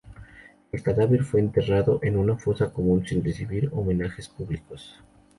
El 0.71 0.81
cadáver 0.81 1.23
fue 1.23 1.41
enterrado 1.41 1.99
en 2.01 2.17
una 2.17 2.35
fosa 2.35 2.73
común 2.73 3.05
sin 3.05 3.23
recibir 3.23 3.69
homenajes 3.71 4.27
públicos. 4.29 4.95